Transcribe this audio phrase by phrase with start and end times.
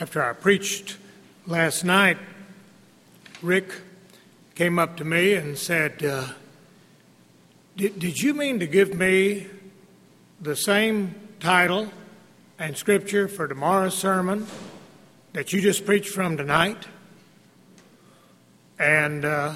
[0.00, 0.96] After I preached
[1.46, 2.16] last night,
[3.42, 3.70] Rick
[4.54, 6.28] came up to me and said, uh,
[7.76, 9.46] did, did you mean to give me
[10.40, 11.90] the same title
[12.58, 14.46] and scripture for tomorrow's sermon
[15.34, 16.86] that you just preached from tonight?
[18.78, 19.54] And uh,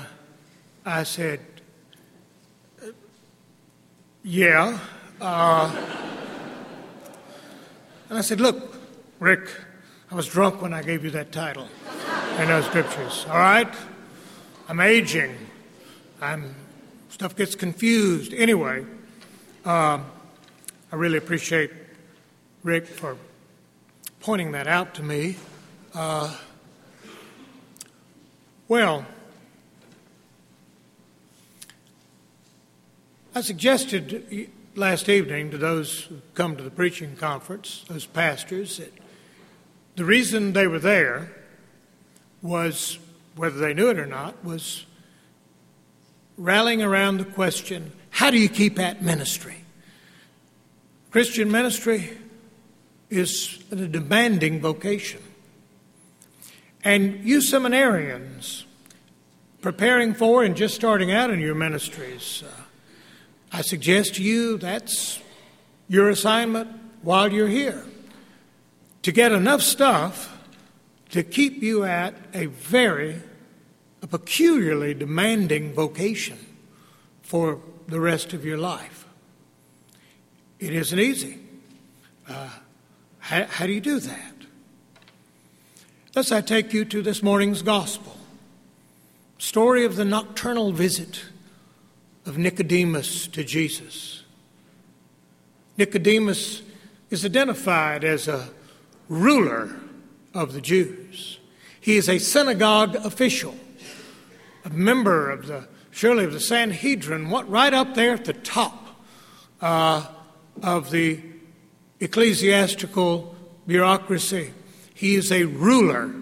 [0.84, 1.40] I said,
[4.22, 4.78] Yeah.
[5.22, 5.74] Uh,
[8.10, 8.76] and I said, Look,
[9.20, 9.48] Rick,
[10.14, 11.66] I was drunk when I gave you that title
[12.38, 13.26] and those scriptures.
[13.28, 13.74] All right?
[14.68, 15.36] I'm aging.
[16.20, 16.54] I'm
[17.08, 18.32] stuff gets confused.
[18.32, 18.86] Anyway,
[19.64, 19.98] uh,
[20.92, 21.72] I really appreciate
[22.62, 23.16] Rick for
[24.20, 25.34] pointing that out to me.
[25.92, 26.36] Uh,
[28.68, 29.04] well,
[33.34, 38.92] I suggested last evening to those who come to the preaching conference, those pastors, that
[39.96, 41.30] the reason they were there
[42.42, 42.98] was,
[43.36, 44.84] whether they knew it or not, was
[46.36, 49.56] rallying around the question how do you keep at ministry?
[51.10, 52.16] Christian ministry
[53.10, 55.20] is a demanding vocation.
[56.84, 58.64] And you seminarians,
[59.62, 62.62] preparing for and just starting out in your ministries, uh,
[63.50, 65.20] I suggest to you that's
[65.88, 66.70] your assignment
[67.02, 67.84] while you're here
[69.04, 70.34] to get enough stuff
[71.10, 73.20] to keep you at a very
[74.02, 76.38] a peculiarly demanding vocation
[77.22, 79.06] for the rest of your life.
[80.58, 81.38] It isn't easy.
[82.26, 82.48] Uh,
[83.18, 84.34] how, how do you do that?
[86.12, 88.16] Thus, I take you to this morning's gospel
[89.36, 91.26] story of the nocturnal visit
[92.24, 94.22] of Nicodemus to Jesus.
[95.76, 96.62] Nicodemus
[97.10, 98.48] is identified as a
[99.08, 99.74] ruler
[100.32, 101.38] of the Jews.
[101.80, 103.54] He is a synagogue official,
[104.64, 109.02] a member of the, surely of the Sanhedrin, what, right up there at the top
[109.60, 110.06] uh,
[110.62, 111.20] of the
[112.00, 113.34] ecclesiastical
[113.66, 114.52] bureaucracy.
[114.94, 116.14] He is a ruler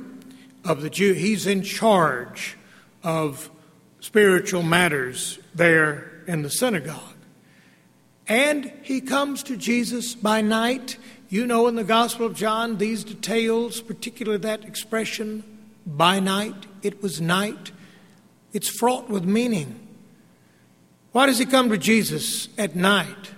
[0.64, 1.12] of the Jew.
[1.12, 2.56] He's in charge
[3.02, 3.50] of
[4.00, 7.00] spiritual matters there in the synagogue.
[8.28, 10.96] And he comes to Jesus by night.
[11.32, 15.42] You know, in the Gospel of John, these details, particularly that expression,
[15.86, 17.72] by night, it was night,
[18.52, 19.80] it's fraught with meaning.
[21.12, 23.30] Why does he come to Jesus at night?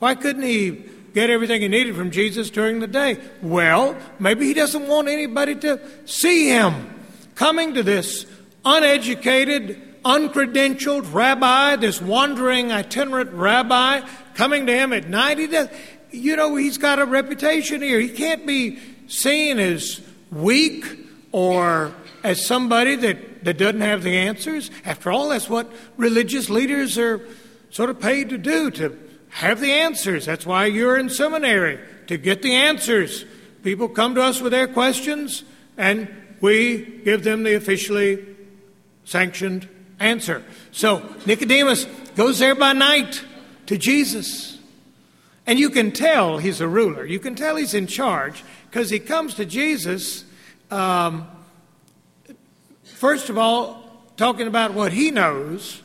[0.00, 3.16] Why couldn't he get everything he needed from Jesus during the day?
[3.40, 6.74] Well, maybe he doesn't want anybody to see him
[7.36, 8.26] coming to this
[8.64, 14.00] uneducated, uncredentialed rabbi, this wandering itinerant rabbi
[14.34, 15.38] coming to him at night.
[15.38, 15.68] He does,
[16.16, 18.00] you know, he's got a reputation here.
[18.00, 18.78] He can't be
[19.08, 20.00] seen as
[20.30, 20.84] weak
[21.32, 21.92] or
[22.24, 24.70] as somebody that, that doesn't have the answers.
[24.84, 27.20] After all, that's what religious leaders are
[27.70, 30.26] sort of paid to do, to have the answers.
[30.26, 33.24] That's why you're in seminary, to get the answers.
[33.62, 35.44] People come to us with their questions,
[35.76, 36.08] and
[36.40, 38.24] we give them the officially
[39.04, 39.68] sanctioned
[40.00, 40.42] answer.
[40.72, 41.84] So Nicodemus
[42.16, 43.22] goes there by night
[43.66, 44.55] to Jesus.
[45.46, 47.06] And you can tell he's a ruler.
[47.06, 50.24] You can tell he's in charge because he comes to Jesus,
[50.70, 51.28] um,
[52.82, 53.82] first of all,
[54.16, 55.82] talking about what he knows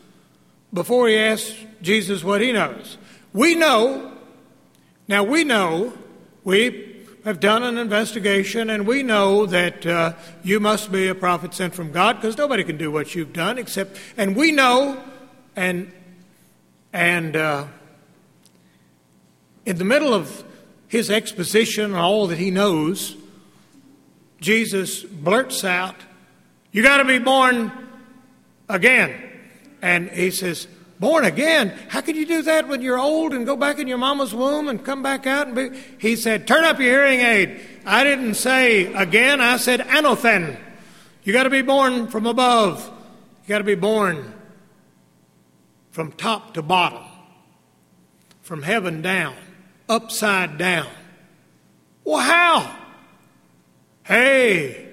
[0.74, 2.98] before he asks Jesus what he knows.
[3.34, 4.14] We know,
[5.08, 5.94] now we know,
[6.44, 11.54] we have done an investigation and we know that uh, you must be a prophet
[11.54, 15.04] sent from God because nobody can do what you've done except, and we know,
[15.56, 15.92] and,
[16.94, 17.68] and uh,
[19.66, 20.44] in the middle of
[20.88, 23.16] his exposition and all that he knows,
[24.40, 25.96] Jesus blurts out,
[26.72, 27.72] You got to be born
[28.68, 29.16] again.
[29.82, 30.68] And he says,
[31.00, 31.70] Born again?
[31.90, 34.68] How can you do that when you're old and go back in your mama's womb
[34.68, 35.80] and come back out and be?
[35.98, 37.60] He said, Turn up your hearing aid.
[37.86, 40.60] I didn't say again, I said anothen.
[41.24, 42.86] You got to be born from above.
[43.44, 44.34] You got to be born
[45.92, 47.04] from top to bottom,
[48.42, 49.36] from heaven down,
[49.88, 50.88] upside down.
[52.04, 52.78] Well, how?
[54.04, 54.90] Hey,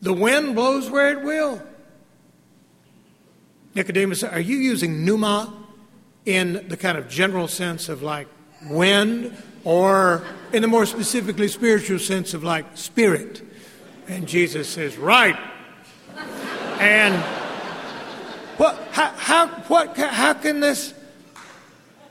[0.00, 1.62] the wind blows where it will.
[3.74, 5.54] Nicodemus, are you using pneuma
[6.24, 8.28] in the kind of general sense of like
[8.68, 13.42] wind or in the more specifically spiritual sense of like spirit?
[14.08, 15.38] And Jesus says, right.
[16.80, 17.14] And
[18.56, 20.94] what, how, how, what, how can this?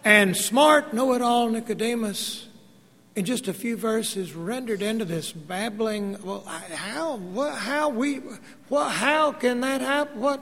[0.07, 2.47] And smart, know it all Nicodemus
[3.17, 6.17] in just a few verses rendered into this babbling.
[6.23, 8.21] Well, how, what, how we,
[8.69, 10.21] what, how can that happen?
[10.21, 10.39] What?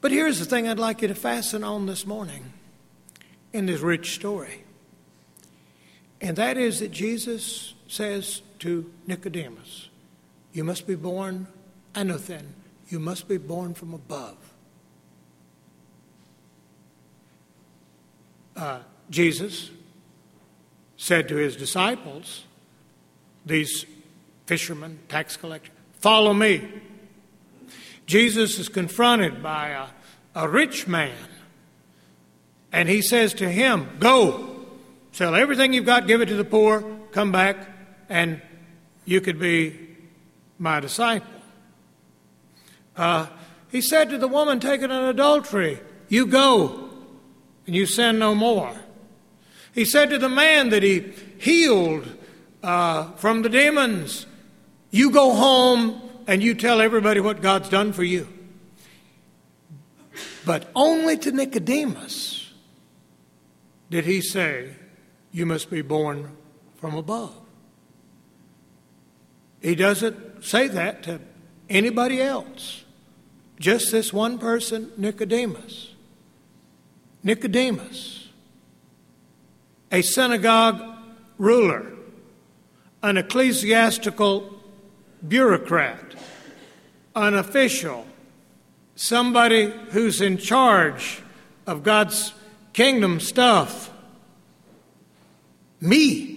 [0.00, 2.52] But here's the thing I'd like you to fasten on this morning
[3.52, 4.62] in this rich story.
[6.20, 9.88] And that is that Jesus says to Nicodemus,
[10.52, 11.48] You must be born
[11.92, 12.50] anothen,
[12.88, 14.49] you must be born from above.
[18.60, 19.70] Uh, Jesus
[20.98, 22.44] said to his disciples,
[23.46, 23.86] these
[24.44, 26.68] fishermen, tax collectors, Follow me.
[28.04, 29.86] Jesus is confronted by a,
[30.34, 31.16] a rich man,
[32.70, 34.66] and he says to him, Go,
[35.12, 37.56] sell everything you've got, give it to the poor, come back,
[38.10, 38.42] and
[39.06, 39.88] you could be
[40.58, 41.40] my disciple.
[42.94, 43.26] Uh,
[43.70, 45.80] he said to the woman taken in adultery,
[46.10, 46.89] You go,
[47.70, 48.74] and you sin no more.
[49.72, 52.04] He said to the man that he healed
[52.64, 54.26] uh, from the demons,
[54.90, 58.26] You go home and you tell everybody what God's done for you.
[60.44, 62.52] But only to Nicodemus
[63.88, 64.74] did he say,
[65.30, 66.36] You must be born
[66.74, 67.36] from above.
[69.62, 71.20] He doesn't say that to
[71.68, 72.82] anybody else,
[73.60, 75.89] just this one person, Nicodemus.
[77.22, 78.20] Nicodemus
[79.90, 80.80] a synagogue
[81.38, 81.92] ruler,
[83.02, 84.60] an ecclesiastical
[85.26, 86.14] bureaucrat,
[87.16, 88.06] an official,
[88.94, 91.22] somebody who's in charge
[91.66, 92.32] of God's
[92.72, 93.90] kingdom stuff.
[95.80, 96.36] Me.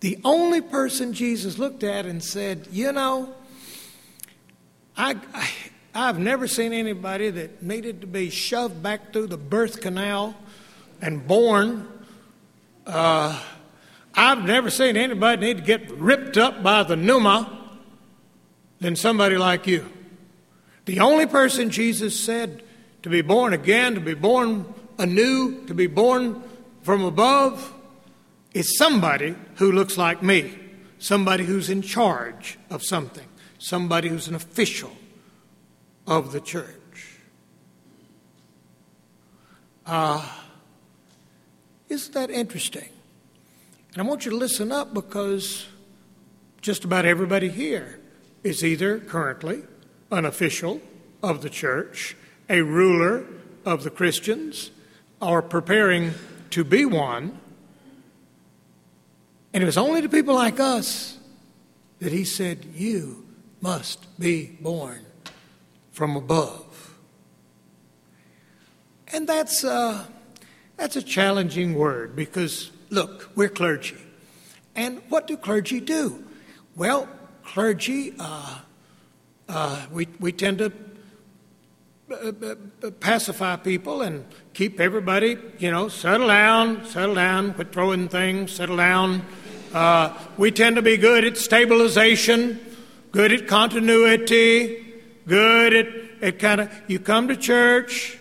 [0.00, 3.32] The only person Jesus looked at and said, You know,
[4.96, 5.48] I, I,
[5.94, 10.34] I've never seen anybody that needed to be shoved back through the birth canal
[11.00, 11.88] and born
[12.86, 13.38] uh,
[14.14, 17.58] I've never seen anybody need to get ripped up by the pneuma
[18.80, 19.88] than somebody like you.
[20.84, 22.62] The only person Jesus said
[23.02, 26.42] to be born again, to be born anew, to be born
[26.82, 27.72] from above,
[28.52, 30.58] is somebody who looks like me,
[30.98, 33.26] somebody who's in charge of something,
[33.58, 34.92] somebody who's an official
[36.06, 37.18] of the church.
[39.86, 40.26] Uh,
[41.88, 42.88] isn't that interesting?
[43.92, 45.66] And I want you to listen up because
[46.60, 48.00] just about everybody here
[48.42, 49.62] is either currently
[50.10, 50.80] an official
[51.22, 52.16] of the church,
[52.48, 53.24] a ruler
[53.64, 54.70] of the Christians,
[55.20, 56.12] or preparing
[56.50, 57.38] to be one.
[59.52, 61.18] And it was only to people like us
[62.00, 63.26] that he said, You
[63.60, 65.04] must be born
[65.92, 66.96] from above.
[69.12, 69.62] And that's.
[69.62, 70.06] Uh,
[70.82, 73.96] that's a challenging word because, look, we're clergy.
[74.74, 76.24] And what do clergy do?
[76.74, 77.08] Well,
[77.44, 78.58] clergy, uh,
[79.48, 80.72] uh, we, we tend to
[82.10, 82.32] uh,
[82.82, 84.24] uh, pacify people and
[84.54, 89.22] keep everybody, you know, settle down, settle down, quit throwing things, settle down.
[89.72, 92.58] Uh, we tend to be good at stabilization,
[93.12, 94.81] good at continuity,
[95.26, 95.86] good at,
[96.22, 98.18] at kind of, you come to church,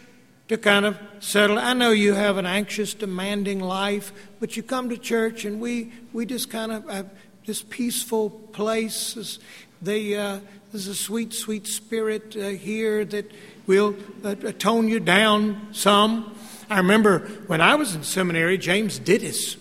[0.47, 1.57] to kind of settle.
[1.57, 5.93] I know you have an anxious, demanding life, but you come to church and we,
[6.11, 7.09] we just kind of have
[7.45, 9.39] this peaceful place.
[9.81, 10.39] They, uh,
[10.71, 13.31] there's a sweet, sweet spirit uh, here that
[13.65, 16.35] will uh, tone you down some.
[16.69, 19.57] I remember when I was in seminary, James Dittes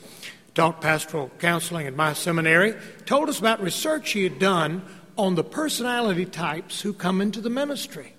[0.54, 2.74] taught pastoral counseling at my seminary,
[3.06, 4.82] told us about research he had done
[5.16, 8.14] on the personality types who come into the ministry.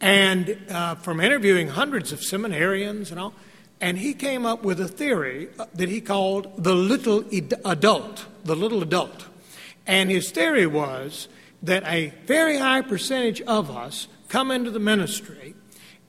[0.00, 3.34] And uh, from interviewing hundreds of seminarians and all,
[3.80, 7.24] and he came up with a theory uh, that he called the little
[7.64, 9.26] adult, the little adult.
[9.86, 11.28] And his theory was
[11.62, 15.54] that a very high percentage of us come into the ministry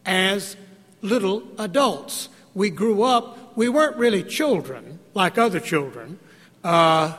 [0.05, 0.55] as
[1.01, 2.29] little adults.
[2.53, 6.19] We grew up, we weren't really children like other children,
[6.63, 7.15] uh,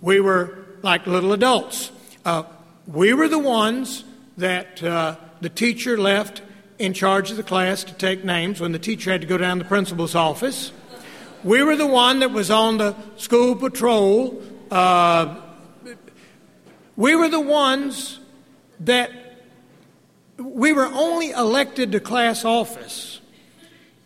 [0.00, 1.90] we were like little adults.
[2.26, 2.44] Uh,
[2.86, 4.04] we were the ones
[4.36, 6.42] that uh, the teacher left
[6.78, 9.56] in charge of the class to take names when the teacher had to go down
[9.56, 10.72] to the principal's office.
[11.42, 14.42] We were the one that was on the school patrol.
[14.70, 15.40] Uh,
[16.96, 18.20] we were the ones
[18.80, 19.10] that
[20.36, 23.20] we were only elected to class office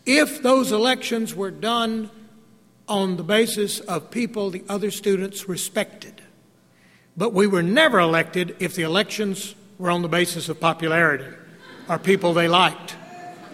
[0.06, 2.08] if those elections were done
[2.86, 6.17] on the basis of people the other students respected.
[7.18, 11.26] But we were never elected if the elections were on the basis of popularity
[11.88, 12.94] or people they liked.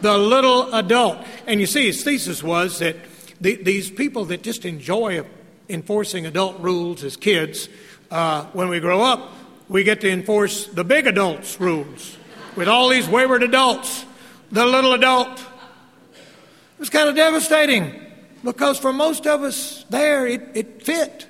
[0.02, 1.24] The little adult.
[1.46, 2.94] And you see, his thesis was that
[3.40, 5.24] the, these people that just enjoy
[5.70, 7.70] enforcing adult rules as kids,
[8.10, 9.32] uh, when we grow up,
[9.70, 12.18] we get to enforce the big adults' rules
[12.56, 14.04] with all these wayward adults,
[14.52, 15.38] the little adult.
[15.38, 17.98] It was kind of devastating
[18.44, 21.28] because for most of us there, it, it fit.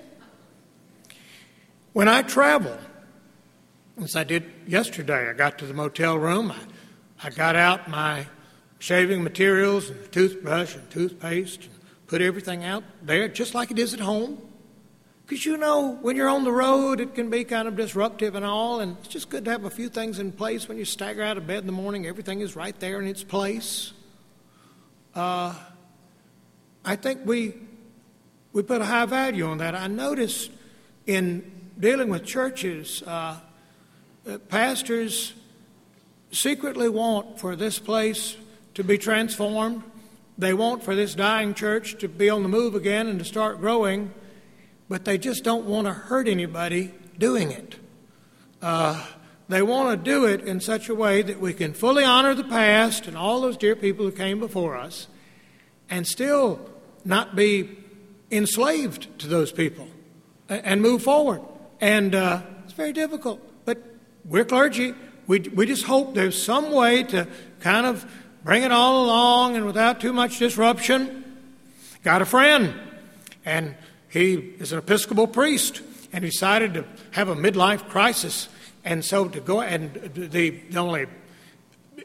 [1.95, 2.77] When I travel,
[4.03, 6.59] as I did yesterday, I got to the motel room, I,
[7.23, 8.27] I got out my
[8.81, 11.75] shaving materials and toothbrush and toothpaste and
[12.09, 14.43] put everything out there just like it is at home.
[15.25, 18.45] Because you know, when you're on the road, it can be kind of disruptive and
[18.45, 20.69] all, and it's just good to have a few things in place.
[20.69, 23.23] When you stagger out of bed in the morning, everything is right there in its
[23.23, 23.93] place.
[25.15, 25.55] Uh,
[26.85, 27.55] I think we,
[28.53, 29.77] we put a high value on that.
[29.77, 30.51] I noticed
[31.07, 33.39] in dealing with churches, uh,
[34.49, 35.35] pastors
[36.31, 38.37] secretly want for this place
[38.75, 39.83] to be transformed.
[40.37, 43.61] They want for this dying church to be on the move again and to start
[43.61, 44.13] growing
[44.89, 47.77] but they just don't want to hurt anybody doing it.
[48.61, 49.05] Uh,
[49.49, 52.45] they want to do it in such a way that we can fully honor the
[52.45, 55.07] past and all those dear people who came before us
[55.91, 56.61] and still
[57.05, 57.77] not be
[58.31, 59.89] enslaved to those people
[60.49, 61.41] and move forward.
[61.81, 63.41] And uh, it's very difficult.
[63.65, 63.79] But
[64.25, 64.95] we're clergy.
[65.27, 67.27] We, we just hope there's some way to
[67.61, 68.05] kind of
[68.45, 71.25] bring it all along and without too much disruption.
[72.03, 72.75] Got a friend,
[73.45, 73.75] and
[74.11, 75.81] he is an Episcopal priest
[76.13, 78.49] and decided to have a midlife crisis.
[78.85, 81.07] And so to go, and the, the only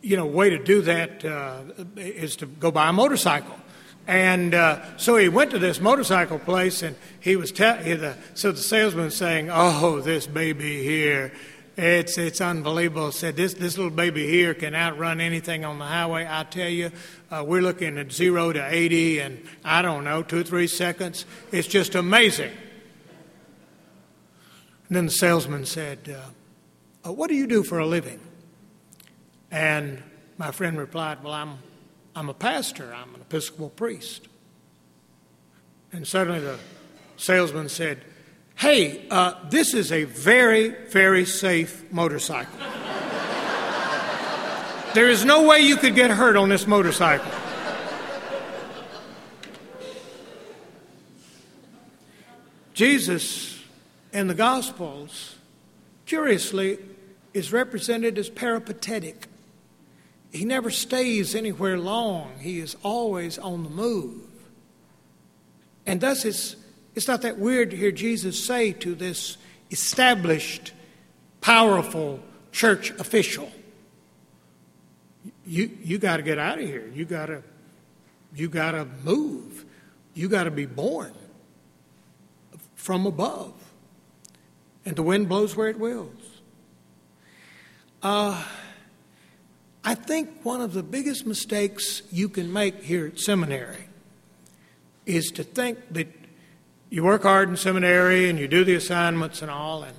[0.02, 1.62] you know, way to do that uh,
[1.98, 3.56] is to go buy a motorcycle.
[4.10, 8.51] And uh, so he went to this motorcycle place, and he was te- the, so
[8.51, 11.32] the salesman saying, "Oh, this baby here
[11.82, 13.13] it's, it's unbelievable.
[13.13, 16.28] Said this, this little baby here can outrun anything on the highway.
[16.30, 16.92] I tell you,
[17.32, 21.25] uh, we're looking at zero to 80 and I don't know, two three seconds.
[21.54, 22.51] It's just amazing.
[24.89, 28.20] And then the salesman said, uh, uh, What do you do for a living?
[29.50, 30.04] And
[30.38, 31.60] my friend replied, Well, I'm,
[32.20, 34.28] I'm a pastor, I'm an Episcopal priest.
[35.94, 36.60] And suddenly the
[37.16, 38.04] salesman said,
[38.58, 42.60] hey, uh, this is a very, very safe motorcycle.
[44.94, 47.32] there is no way you could get hurt on this motorcycle.
[52.74, 53.64] Jesus
[54.12, 55.38] in the Gospels,
[56.06, 56.80] curiously,
[57.34, 59.28] is represented as peripatetic.
[60.32, 64.22] He never stays anywhere long, he is always on the move.
[65.86, 66.56] And thus, it's
[66.96, 69.38] it's not that weird to hear Jesus say to this
[69.72, 70.74] established,
[71.42, 72.20] powerful
[72.52, 73.52] church official,
[75.46, 76.92] you, you got to get out of here.
[76.94, 77.44] You got to
[78.36, 79.66] you got to move.
[80.14, 81.14] You got to be born
[82.76, 83.54] from above.
[84.86, 86.42] And the wind blows where it wills.
[88.02, 88.44] Uh,
[89.89, 93.88] I think one of the biggest mistakes you can make here at seminary
[95.08, 96.08] is to think that
[96.91, 99.98] you work hard in seminary and you do the assignments and all, and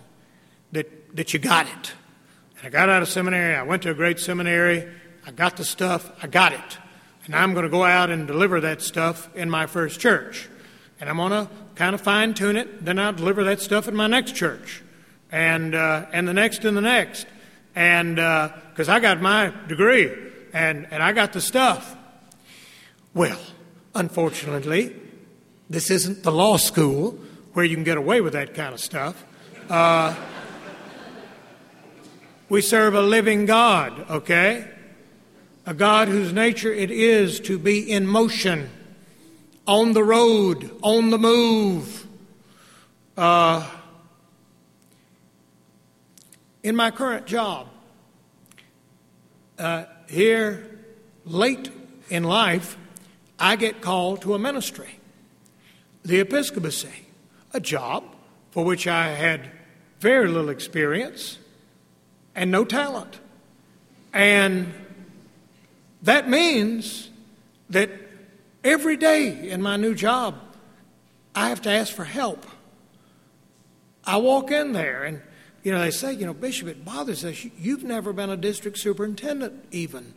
[0.70, 1.92] that, that you got it.
[2.56, 4.88] And I got out of seminary, I went to a great seminary,
[5.26, 6.78] I got the stuff, I got it.
[7.24, 10.48] And I'm going to go out and deliver that stuff in my first church.
[11.00, 13.96] And I'm going to kind of fine tune it, then I'll deliver that stuff in
[13.96, 14.84] my next church,
[15.32, 17.26] and, uh, and the next and the next.
[17.74, 20.12] And because uh, I got my degree
[20.52, 21.96] and, and I got the stuff.
[23.14, 23.40] Well,
[23.94, 24.94] unfortunately,
[25.68, 27.18] this isn't the law school
[27.52, 29.24] where you can get away with that kind of stuff.
[29.68, 30.14] Uh,
[32.48, 34.68] we serve a living God, okay?
[35.66, 38.70] A God whose nature it is to be in motion,
[39.66, 42.06] on the road, on the move.
[43.16, 43.68] Uh,
[46.62, 47.68] in my current job,
[49.58, 50.78] uh, here
[51.24, 51.70] late
[52.08, 52.76] in life,
[53.38, 54.96] I get called to a ministry
[56.02, 57.06] the episcopacy,
[57.52, 58.04] a job
[58.52, 59.50] for which I had
[60.00, 61.38] very little experience
[62.34, 63.20] and no talent.
[64.12, 64.72] And
[66.02, 67.10] that means
[67.68, 67.90] that
[68.64, 70.36] every day in my new job,
[71.34, 72.46] I have to ask for help.
[74.04, 75.20] I walk in there and,
[75.62, 77.44] you know, they say, you know, Bishop, it bothers us.
[77.58, 80.14] You've never been a district superintendent, even.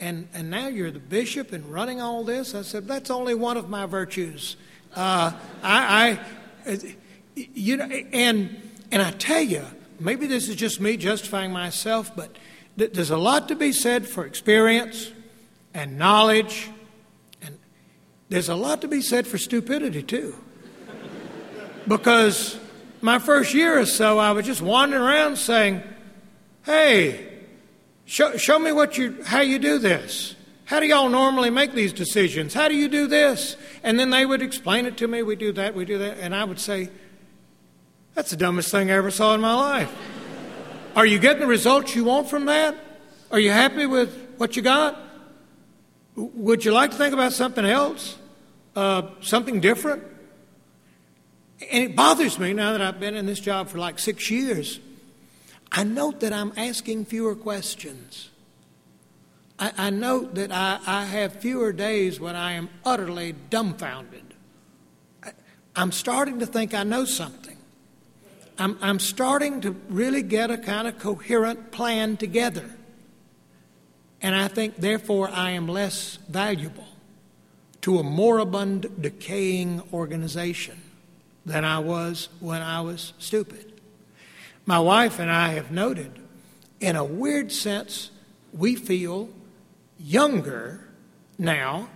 [0.00, 2.54] And, and now you're the bishop and running all this.
[2.56, 4.56] I said, that's only one of my virtues.
[4.96, 5.32] Uh,
[5.62, 6.18] I,
[6.66, 6.96] I,
[7.36, 9.64] you know, and and I tell you,
[9.98, 12.36] maybe this is just me justifying myself, but
[12.76, 15.10] th- there's a lot to be said for experience
[15.72, 16.68] and knowledge
[17.40, 17.58] And
[18.28, 20.34] there's a lot to be said for stupidity, too.
[21.88, 22.58] Because
[23.02, 25.82] my first year or so, I was just wandering around saying,
[26.64, 27.28] Hey,
[28.04, 30.36] show, show me what you, how you do this.
[30.64, 32.54] How do y'all normally make these decisions?
[32.54, 33.56] How do you do this?
[33.82, 35.22] And then they would explain it to me.
[35.22, 36.18] We do that, we do that.
[36.18, 36.88] And I would say,
[38.14, 39.92] That's the dumbest thing I ever saw in my life.
[40.96, 42.76] Are you getting the results you want from that?
[43.30, 44.98] Are you happy with what you got?
[46.14, 48.16] Would you like to think about something else?
[48.76, 50.04] Uh, something different?
[51.70, 54.80] And it bothers me now that I've been in this job for like six years.
[55.70, 58.30] I note that I'm asking fewer questions.
[59.58, 64.34] I, I note that I, I have fewer days when I am utterly dumbfounded.
[65.22, 65.32] I,
[65.76, 67.56] I'm starting to think I know something.
[68.58, 72.68] I'm, I'm starting to really get a kind of coherent plan together.
[74.20, 76.86] And I think, therefore, I am less valuable
[77.80, 80.81] to a moribund, decaying organization
[81.44, 83.80] than I was when I was stupid.
[84.64, 86.18] My wife and I have noted,
[86.80, 88.10] in a weird sense,
[88.52, 89.28] we feel
[89.98, 90.88] younger
[91.38, 91.88] now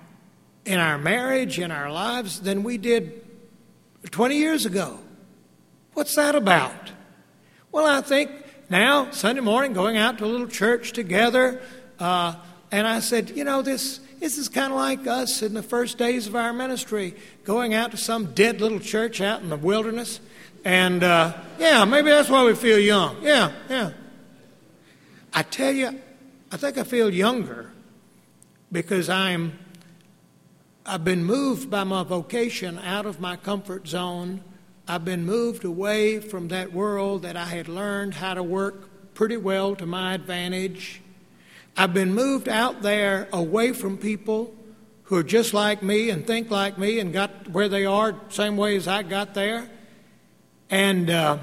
[0.64, 3.24] in our marriage, in our lives, than we did
[4.10, 4.98] 20 years ago.
[5.92, 6.92] What's that about?
[7.70, 8.30] Well, I think
[8.68, 11.62] now, Sunday morning, going out to a little church together,
[12.00, 12.34] uh,
[12.72, 15.98] and I said, you know, this, this is kind of like us in the first
[15.98, 20.20] days of our ministry, going out to some dead little church out in the wilderness.
[20.64, 23.22] And uh, yeah, maybe that's why we feel young.
[23.22, 23.92] Yeah, yeah.
[25.32, 26.00] I tell you,
[26.50, 27.70] I think I feel younger
[28.72, 29.58] because I'm
[30.84, 34.42] I've been moved by my vocation out of my comfort zone.
[34.86, 39.36] I've been moved away from that world that I had learned how to work pretty
[39.36, 41.02] well to my advantage.
[41.76, 44.54] I've been moved out there away from people
[45.04, 48.56] who are just like me and think like me and got where they are same
[48.56, 49.68] way as I got there.
[50.70, 51.38] And uh,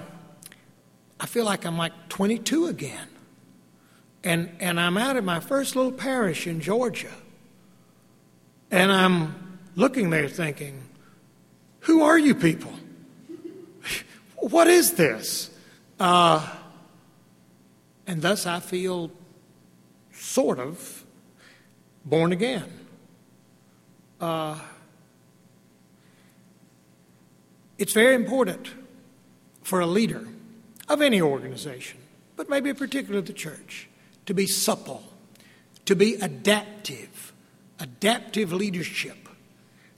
[1.19, 3.07] I feel like I'm like 22 again.
[4.23, 7.11] And, and I'm out at my first little parish in Georgia.
[8.71, 10.81] And I'm looking there thinking,
[11.81, 12.73] who are you people?
[14.37, 15.51] what is this?
[15.99, 16.49] Uh,
[18.07, 19.11] and thus I feel
[20.23, 21.03] sort of
[22.05, 22.71] born again.
[24.19, 24.57] Uh,
[27.77, 28.71] it's very important
[29.63, 30.25] for a leader
[30.87, 31.99] of any organization,
[32.35, 33.89] but maybe particularly the church,
[34.25, 35.03] to be supple,
[35.85, 37.33] to be adaptive,
[37.79, 39.27] adaptive leadership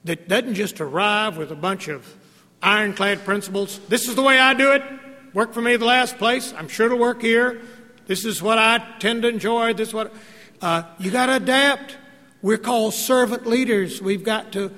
[0.06, 2.16] that doesn't just arrive with a bunch of
[2.62, 3.80] ironclad principles.
[3.90, 4.82] This is the way I do it.
[5.34, 6.54] Worked for me the last place.
[6.58, 7.62] I'm sure it'll work here.
[8.08, 9.74] This is what I tend to enjoy.
[9.74, 10.14] This is what
[10.62, 11.98] uh, you got to adapt.
[12.42, 14.02] We're called servant leaders.
[14.02, 14.72] We've got to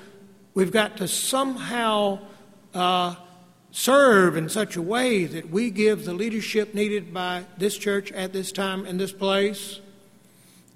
[0.54, 2.20] we've got to somehow
[2.72, 3.16] uh,
[3.70, 8.32] serve in such a way that we give the leadership needed by this church at
[8.32, 9.80] this time in this place.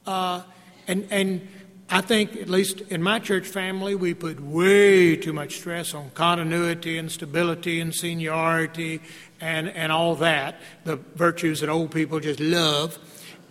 [0.06, 0.42] Uh,
[0.86, 1.48] and and
[1.92, 6.08] I think, at least in my church family, we put way too much stress on
[6.14, 9.02] continuity and stability and seniority
[9.42, 12.98] and, and all that, the virtues that old people just love,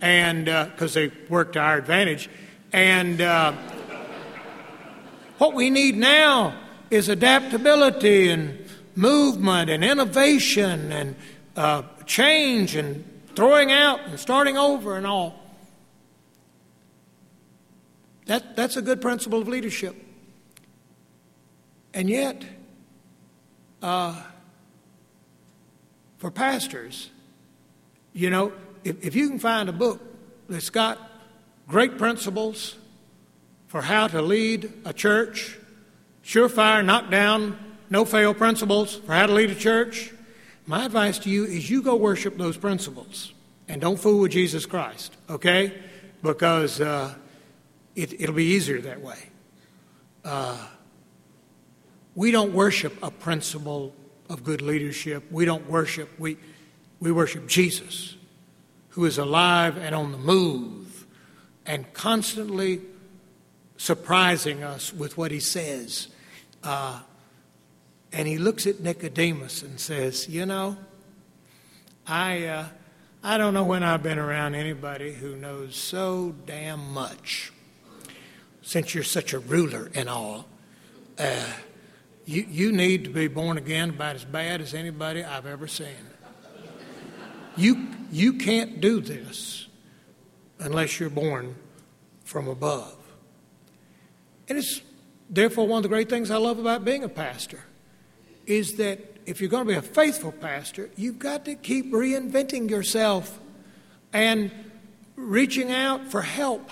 [0.00, 2.28] and because uh, they work to our advantage.
[2.72, 3.52] And uh,
[5.38, 6.58] what we need now
[6.90, 8.58] is adaptability and
[8.96, 11.14] movement and innovation and
[11.54, 13.04] uh, change and
[13.36, 15.41] throwing out and starting over and all.
[18.26, 19.96] That, that's a good principle of leadership.
[21.94, 22.44] And yet,
[23.82, 24.22] uh,
[26.18, 27.10] for pastors,
[28.12, 28.52] you know,
[28.84, 30.00] if, if you can find a book
[30.48, 30.98] that's got
[31.68, 32.76] great principles
[33.66, 35.58] for how to lead a church,
[36.24, 37.58] surefire, knockdown,
[37.90, 40.12] no fail principles for how to lead a church,
[40.66, 43.32] my advice to you is you go worship those principles
[43.68, 45.72] and don't fool with Jesus Christ, okay?
[46.22, 47.14] Because uh,
[47.94, 49.18] it, will be easier that way.
[50.24, 50.66] Uh,
[52.14, 53.94] we don't worship a principle
[54.28, 55.24] of good leadership.
[55.30, 56.36] We don't worship, we,
[57.00, 58.16] we worship Jesus,
[58.90, 61.06] who is alive and on the move
[61.66, 62.80] and constantly
[63.76, 66.08] surprising us with what he says.
[66.62, 67.00] Uh,
[68.12, 70.76] and he looks at Nicodemus and says, You know,
[72.06, 72.66] I, uh,
[73.22, 77.52] I don't know when I've been around anybody who knows so damn much
[78.62, 80.46] since you're such a ruler and all,
[81.18, 81.52] uh,
[82.24, 85.88] you, you need to be born again about as bad as anybody I've ever seen.
[87.56, 89.66] You, you can't do this
[90.58, 91.56] unless you're born
[92.24, 92.96] from above.
[94.48, 94.80] And it's
[95.32, 97.60] Therefore, one of the great things I love about being a pastor
[98.44, 102.68] is that if you're going to be a faithful pastor, you've got to keep reinventing
[102.68, 103.40] yourself
[104.12, 104.50] and
[105.16, 106.70] reaching out for help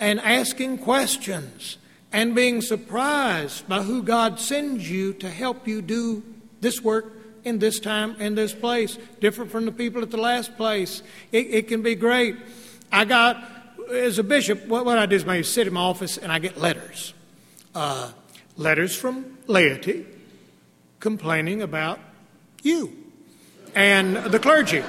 [0.00, 1.78] and asking questions
[2.12, 6.22] and being surprised by who God sends you to help you do
[6.60, 7.12] this work
[7.44, 11.02] in this time in this place, different from the people at the last place.
[11.32, 12.36] It, it can be great.
[12.92, 13.42] I got,
[13.90, 16.38] as a bishop, what, what I do is I sit in my office and I
[16.38, 17.14] get letters.
[17.74, 18.12] Uh,
[18.56, 20.06] letters from laity
[21.00, 22.00] complaining about
[22.62, 22.92] you
[23.74, 24.82] and the clergy.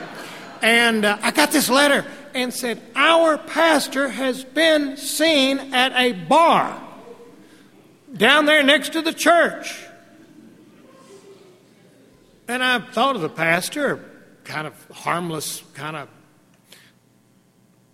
[0.62, 2.06] And uh, I got this letter
[2.42, 6.82] and said, Our pastor has been seen at a bar
[8.16, 9.86] down there next to the church.
[12.48, 14.04] And I thought of the pastor,
[14.44, 16.10] kind of harmless, kind of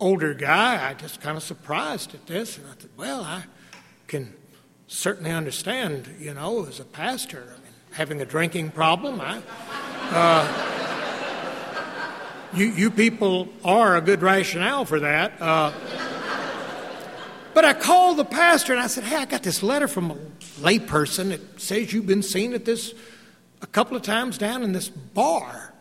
[0.00, 0.88] older guy.
[0.88, 2.56] I just kind of surprised at this.
[2.56, 3.44] And I thought, well, I
[4.06, 4.32] can
[4.86, 9.20] certainly understand, you know, as a pastor, I mean, having a drinking problem.
[9.20, 9.42] I,
[10.10, 10.95] uh,
[12.54, 15.40] you, you people are a good rationale for that.
[15.40, 15.72] Uh,
[17.54, 20.16] but I called the pastor and I said, Hey, I got this letter from a
[20.60, 22.94] layperson that says you've been seen at this
[23.62, 25.72] a couple of times down in this bar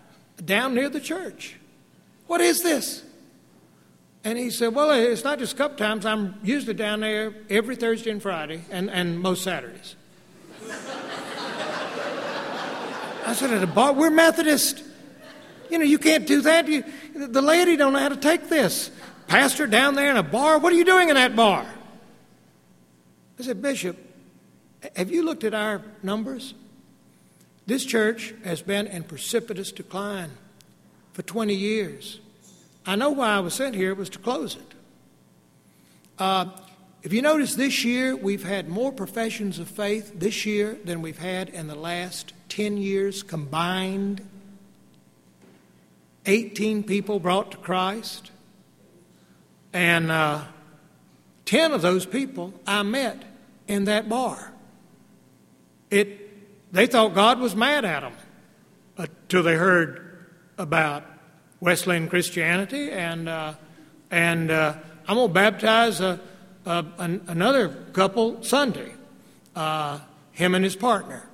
[0.43, 1.57] down near the church.
[2.27, 3.03] What is this?
[4.23, 6.05] And he said, Well, it's not just a couple times.
[6.05, 9.95] I'm usually down there every Thursday and Friday and, and most Saturdays.
[13.27, 13.93] I said, At a bar?
[13.93, 14.84] We're Methodist.
[15.69, 16.67] You know, you can't do that.
[16.67, 18.91] You, the lady don't know how to take this.
[19.27, 21.65] Pastor down there in a bar, what are you doing in that bar?
[23.39, 23.97] I said, Bishop,
[24.95, 26.53] have you looked at our numbers?
[27.65, 30.31] This church has been in precipitous decline
[31.13, 32.19] for 20 years.
[32.85, 34.73] I know why I was sent here was to close it.
[36.19, 36.45] Uh,
[37.01, 41.17] if you notice, this year we've had more professions of faith this year than we've
[41.17, 44.27] had in the last 10 years combined
[46.25, 48.31] 18 people brought to Christ,
[49.73, 50.43] and uh,
[51.45, 53.23] 10 of those people I met
[53.67, 54.53] in that bar.
[55.89, 58.13] It, they thought God was mad at them
[58.97, 61.03] until they heard about
[61.59, 63.53] Wesleyan Christianity, and, uh,
[64.11, 64.75] and uh,
[65.07, 66.19] I'm going to baptize a,
[66.65, 68.93] a, an, another couple Sunday,
[69.55, 69.99] uh,
[70.31, 71.29] him and his partner,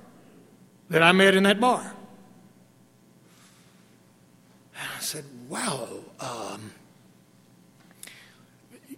[0.90, 1.94] that I met in that bar.
[5.00, 5.88] Said, Wow,
[6.20, 6.72] um,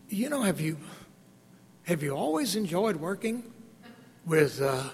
[0.08, 0.78] you know, have you,
[1.84, 3.52] have you always enjoyed working
[4.24, 4.90] with uh,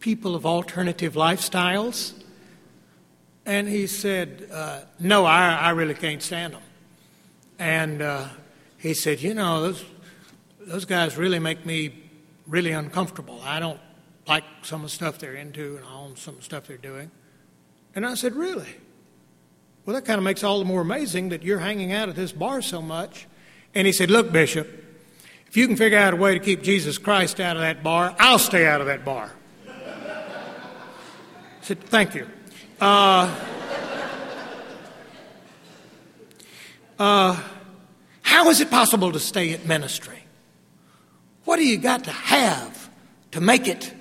[0.00, 2.12] people of alternative lifestyles?
[3.46, 6.62] And he said, uh, No, I, I really can't stand them.
[7.58, 8.28] And uh,
[8.78, 9.84] he said, You know, those,
[10.60, 12.02] those guys really make me
[12.46, 13.40] really uncomfortable.
[13.42, 13.80] I don't
[14.26, 17.10] like some of the stuff they're into and all some of the stuff they're doing.
[17.94, 18.76] And I said, Really?
[19.84, 22.32] Well, that kind of makes all the more amazing that you're hanging out at this
[22.32, 23.26] bar so much.
[23.74, 24.66] And he said, Look, Bishop,
[25.46, 28.16] if you can figure out a way to keep Jesus Christ out of that bar,
[28.18, 29.30] I'll stay out of that bar.
[29.68, 30.62] I
[31.60, 32.26] said, Thank you.
[32.80, 33.34] Uh,
[36.98, 37.42] uh,
[38.22, 40.18] how is it possible to stay at ministry?
[41.44, 42.88] What do you got to have
[43.32, 43.92] to make it?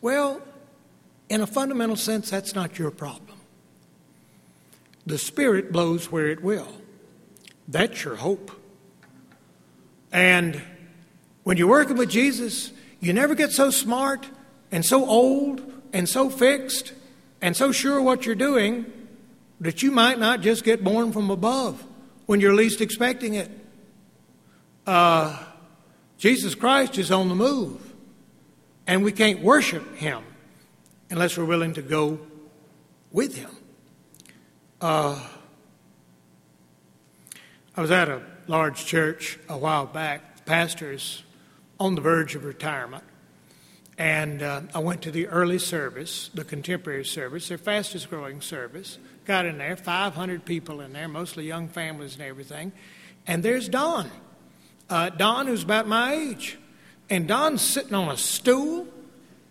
[0.00, 0.42] Well,
[1.28, 3.27] in a fundamental sense, that's not your problem.
[5.08, 6.68] The Spirit blows where it will.
[7.66, 8.50] That's your hope.
[10.12, 10.60] And
[11.44, 14.28] when you're working with Jesus, you never get so smart
[14.70, 15.62] and so old
[15.94, 16.92] and so fixed
[17.40, 18.84] and so sure what you're doing
[19.60, 21.82] that you might not just get born from above
[22.26, 23.50] when you're least expecting it.
[24.86, 25.42] Uh,
[26.18, 27.94] Jesus Christ is on the move,
[28.86, 30.22] and we can't worship Him
[31.08, 32.18] unless we're willing to go
[33.10, 33.48] with Him.
[34.80, 35.20] Uh,
[37.76, 40.36] I was at a large church a while back.
[40.36, 41.24] The Pastors
[41.80, 43.02] on the verge of retirement.
[43.96, 48.98] And uh, I went to the early service, the contemporary service, their fastest growing service.
[49.24, 52.70] Got in there, 500 people in there, mostly young families and everything.
[53.26, 54.08] And there's Don.
[54.88, 56.56] Uh, Don, who's about my age.
[57.10, 58.86] And Don's sitting on a stool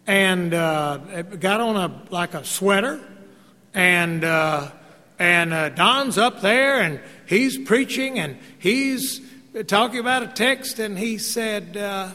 [0.06, 3.02] and uh, got on a like a sweater
[3.74, 4.72] and uh,
[5.20, 9.22] and uh, Don's up there and he's preaching and he's
[9.64, 12.12] talking about a text, and he said, uh,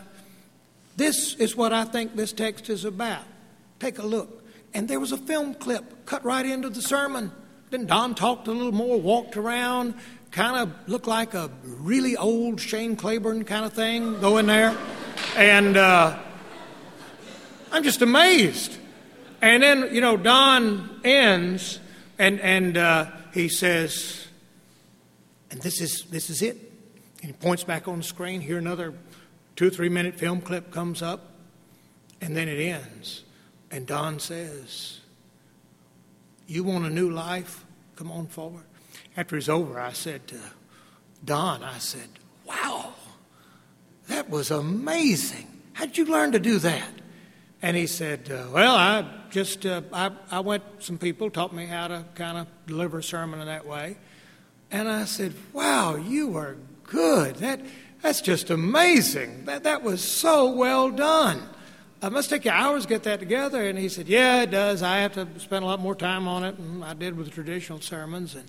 [0.97, 3.25] This is what I think this text is about.
[3.81, 4.45] Take a look.
[4.75, 7.33] And there was a film clip cut right into the sermon.
[7.71, 9.95] Then Don talked a little more, walked around,
[10.31, 14.77] kind of looked like a really old Shane Claiborne kind of thing going there.
[15.37, 16.19] And uh,
[17.71, 18.77] I'm just amazed.
[19.41, 21.81] And then, you know, Don ends
[22.23, 24.29] and, and uh, he says,
[25.51, 26.57] and this is, this is it.
[27.21, 28.41] And he points back on the screen.
[28.41, 28.95] Here, another
[29.57, 31.33] two three minute film clip comes up,
[32.21, 33.25] and then it ends.
[33.73, 35.01] And Don says,
[36.47, 37.65] You want a new life?
[37.97, 38.65] Come on forward.
[39.17, 40.39] After it's over, I said to
[41.25, 42.09] Don, I said,
[42.47, 42.95] Wow,
[44.07, 45.49] that was amazing.
[45.73, 47.02] How'd you learn to do that?
[47.63, 51.67] And he said, uh, Well, I just, uh, I, I went, some people taught me
[51.67, 53.97] how to kind of deliver a sermon in that way.
[54.73, 57.37] And I said, Wow, you are good.
[57.37, 57.61] That,
[58.03, 59.45] that's just amazing.
[59.45, 61.41] That, that was so well done.
[62.03, 63.63] I must take you hours to get that together.
[63.69, 64.83] And he said, Yeah, it does.
[64.83, 67.81] I have to spend a lot more time on it than I did with traditional
[67.81, 68.35] sermons.
[68.35, 68.45] And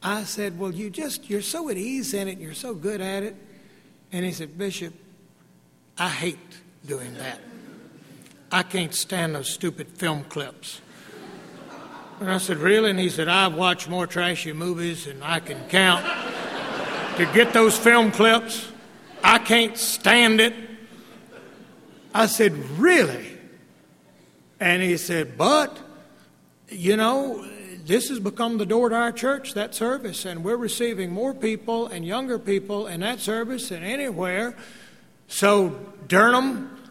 [0.00, 3.24] I said, Well, you just, you're so at ease in it, you're so good at
[3.24, 3.34] it.
[4.12, 4.94] And he said, Bishop,
[5.98, 6.38] I hate
[6.86, 7.40] doing that.
[8.54, 10.80] I can't stand those stupid film clips.
[12.20, 12.88] And I said, Really?
[12.88, 16.06] And he said, I've watched more trashy movies than I can count.
[17.16, 18.70] to get those film clips,
[19.24, 20.54] I can't stand it.
[22.14, 23.26] I said, Really?
[24.60, 25.76] And he said, But,
[26.68, 27.44] you know,
[27.84, 31.88] this has become the door to our church, that service, and we're receiving more people
[31.88, 34.56] and younger people in that service than anywhere.
[35.26, 36.83] So, Durham,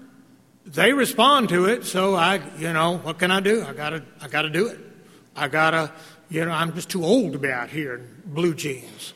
[0.65, 1.86] they respond to it.
[1.86, 3.63] So I, you know, what can I do?
[3.63, 4.80] I gotta, I gotta do it.
[5.36, 5.91] I gotta,
[6.30, 9.13] you know, I'm just too old to be out here in blue jeans.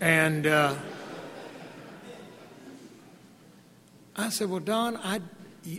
[0.00, 0.74] And uh,
[4.16, 5.20] I said, well, Don, I,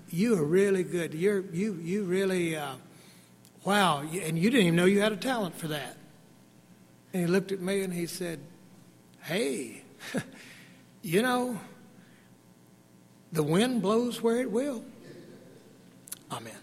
[0.10, 1.14] you are really good.
[1.14, 2.76] You're, you, you really, uh,
[3.66, 4.00] wow.
[4.00, 5.98] And you didn't even know you had a talent for that.
[7.14, 8.40] And he looked at me and he said,
[9.22, 9.84] hey,
[11.02, 11.60] you know,
[13.32, 14.84] the wind blows where it will.
[16.34, 16.63] Amen.